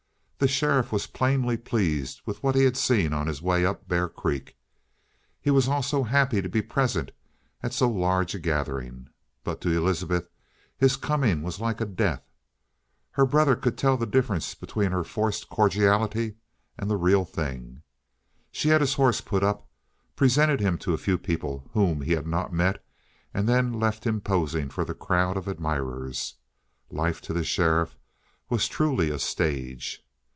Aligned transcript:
The 0.43 0.47
sheriff 0.47 0.91
was 0.91 1.05
plainly 1.05 1.55
pleased 1.55 2.21
with 2.25 2.41
what 2.41 2.55
he 2.55 2.63
had 2.63 2.75
seen 2.75 3.13
on 3.13 3.27
his 3.27 3.43
way 3.43 3.63
up 3.63 3.87
Bear 3.87 4.09
Creek. 4.09 4.57
He 5.39 5.51
was 5.51 5.67
also 5.67 6.01
happy 6.01 6.41
to 6.41 6.49
be 6.49 6.63
present 6.63 7.11
at 7.61 7.73
so 7.73 7.87
large 7.87 8.33
a 8.33 8.39
gathering. 8.39 9.09
But 9.43 9.61
to 9.61 9.69
Elizabeth 9.69 10.27
his 10.75 10.95
coming 10.95 11.43
was 11.43 11.59
like 11.59 11.79
a 11.79 11.85
death. 11.85 12.23
Her 13.11 13.25
brother 13.27 13.55
could 13.55 13.77
tell 13.77 13.97
the 13.97 14.07
difference 14.07 14.55
between 14.55 14.91
her 14.91 15.03
forced 15.03 15.47
cordiality 15.47 16.37
and 16.75 16.89
the 16.89 16.97
real 16.97 17.23
thing. 17.23 17.83
She 18.51 18.69
had 18.69 18.81
his 18.81 18.95
horse 18.95 19.21
put 19.21 19.43
up; 19.43 19.69
presented 20.15 20.59
him 20.59 20.79
to 20.79 20.89
the 20.89 20.97
few 20.97 21.19
people 21.19 21.69
whom 21.75 22.01
he 22.01 22.13
had 22.13 22.25
not 22.25 22.51
met, 22.51 22.83
and 23.31 23.47
then 23.47 23.73
left 23.79 24.07
him 24.07 24.19
posing 24.19 24.71
for 24.71 24.85
the 24.85 24.95
crowd 24.95 25.37
of 25.37 25.47
admirers. 25.47 26.37
Life 26.89 27.21
to 27.21 27.31
the 27.33 27.43
sheriff 27.43 27.95
was 28.49 28.67
truly 28.67 29.11
a 29.11 29.19
stage. 29.19 30.03